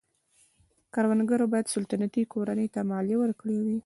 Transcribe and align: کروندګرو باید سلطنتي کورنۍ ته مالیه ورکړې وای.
کروندګرو 0.93 1.45
باید 1.53 1.71
سلطنتي 1.75 2.21
کورنۍ 2.33 2.67
ته 2.73 2.79
مالیه 2.91 3.17
ورکړې 3.19 3.55
وای. 3.59 3.77